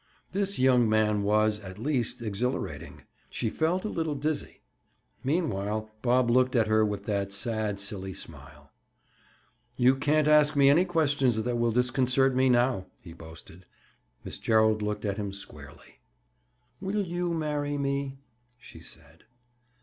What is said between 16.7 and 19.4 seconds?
"Will you marry me?" she said.